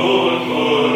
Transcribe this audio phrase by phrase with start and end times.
[0.00, 0.06] se
[0.48, 0.89] vor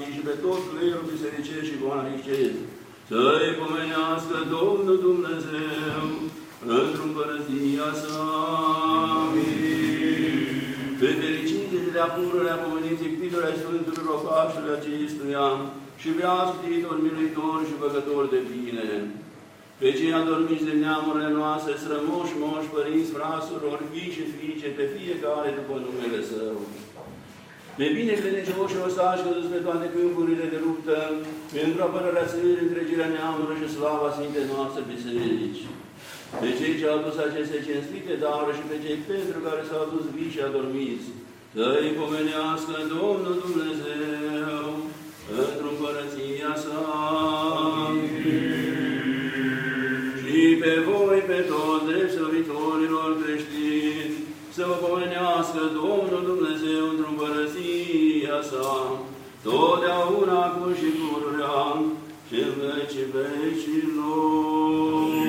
[0.00, 2.58] monaci și monachii și pe toți clerul bisericesc și monahicesc,
[3.08, 6.02] să-i pomenească Domnul Dumnezeu
[6.78, 8.18] într-un împărăția sa.
[11.00, 15.46] Pe fericitele de apururile a pomeniții Ctitului Sfântului Rocașului acestuia
[16.00, 18.88] și vrea scriitor, miluitor și băgător de bine.
[19.80, 25.48] Pe cei adormiți de neamurile noastre, strămoși, moși, părinți, frasurori, fii și fiice, pe fiecare
[25.58, 26.58] după numele Său.
[27.78, 30.96] De bine credincioși ostași căzuți pe toate câmpurile de luptă,
[31.56, 35.62] pentru apărarea țării, întregirea neamurilor și slava Sfintei noastre biserici.
[36.40, 40.04] Pe cei ce au adus aceste cinstite daruri și pe cei pentru care s-au adus
[40.14, 41.08] vii și adormiți,
[41.54, 44.64] să-i pomenească Domnul Dumnezeu
[45.40, 46.80] într-o împărăția sa.
[50.20, 54.09] Și pe voi, pe toți, drept servitorilor creștini,
[54.60, 58.70] să vă pomenească Domnul Dumnezeu într-o împărăția sa,
[59.44, 61.62] totdeauna acum și pururea
[62.28, 65.19] și în vecii vecilor.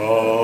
[0.00, 0.37] Oh.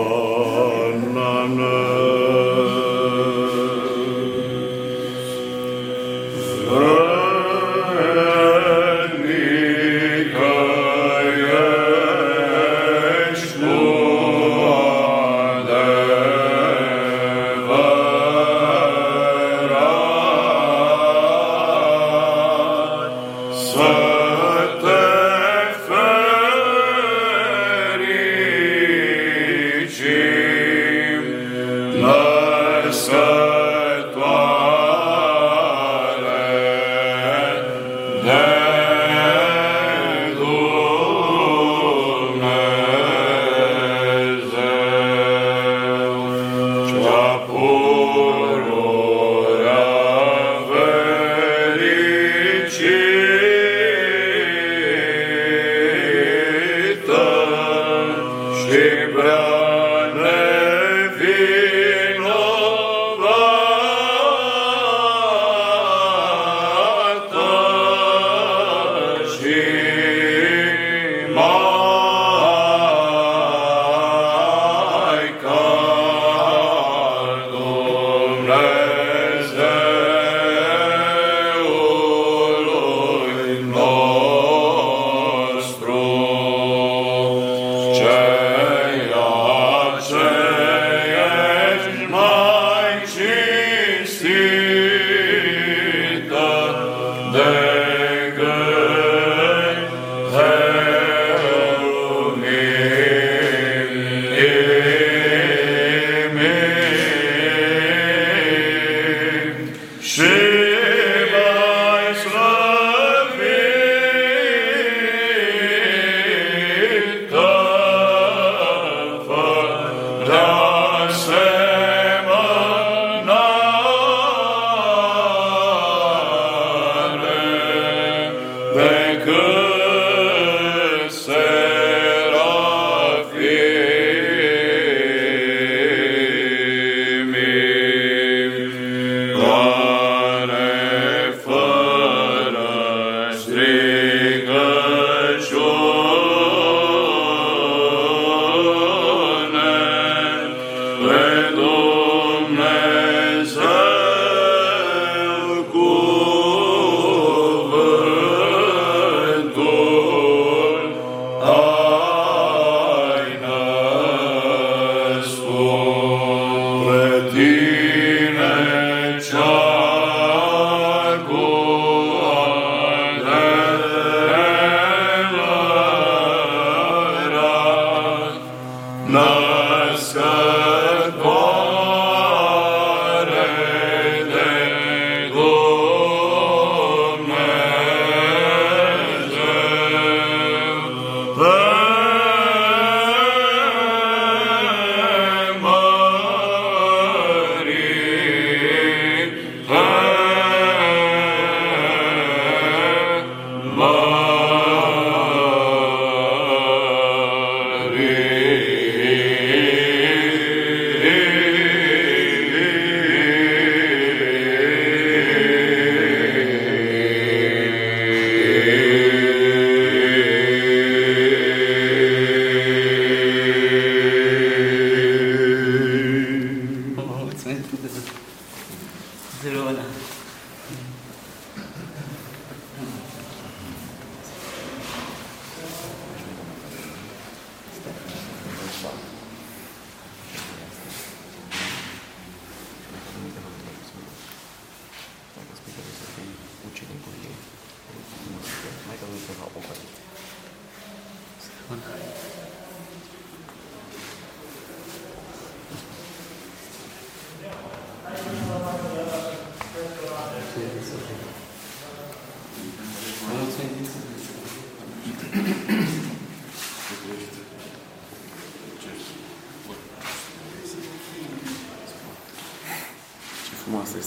[129.25, 129.54] good.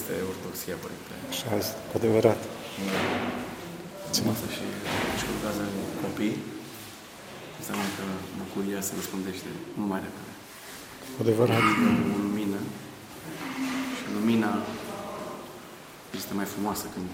[0.08, 1.14] Este ortodoxia, Părinte.
[1.32, 2.40] Așa este, cu adevărat.
[4.16, 4.64] Frumoasă și
[5.20, 5.64] și lucrează
[6.04, 6.36] copii.
[7.60, 8.04] Înseamnă că
[8.42, 10.32] bucuria se răspândește mult mai repede.
[11.14, 11.60] Cu adevărat.
[11.62, 12.60] Adică o lumină
[13.98, 14.52] și lumina
[16.20, 17.10] este mai frumoasă când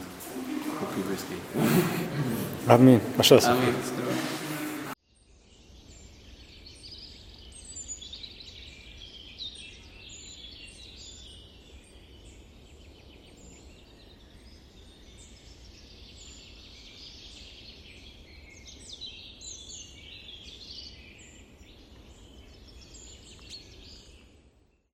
[0.84, 1.44] o privesc ei.
[2.76, 3.00] Amin.
[3.22, 3.74] Așa să Amin.